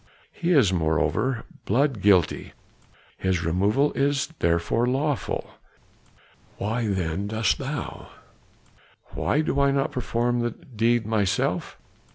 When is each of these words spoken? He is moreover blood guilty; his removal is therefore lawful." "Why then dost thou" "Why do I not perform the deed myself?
He 0.31 0.51
is 0.53 0.73
moreover 0.73 1.43
blood 1.65 2.01
guilty; 2.01 2.53
his 3.19 3.43
removal 3.45 3.93
is 3.93 4.33
therefore 4.39 4.87
lawful." 4.87 5.51
"Why 6.57 6.87
then 6.87 7.27
dost 7.27 7.59
thou" 7.59 8.09
"Why 9.13 9.41
do 9.41 9.59
I 9.59 9.69
not 9.69 9.91
perform 9.91 10.39
the 10.39 10.49
deed 10.49 11.05
myself? 11.05 11.77